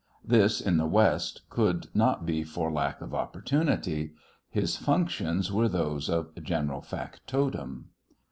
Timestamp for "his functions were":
4.49-5.69